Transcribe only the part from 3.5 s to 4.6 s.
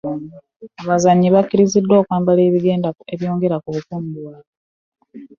ku bukuumi bwabwe.